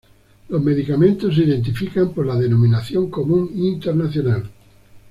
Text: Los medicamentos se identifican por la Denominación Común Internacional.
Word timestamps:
Los 0.49 0.59
medicamentos 0.63 1.35
se 1.35 1.43
identifican 1.43 2.11
por 2.11 2.25
la 2.25 2.35
Denominación 2.35 3.11
Común 3.11 3.51
Internacional. 3.55 4.49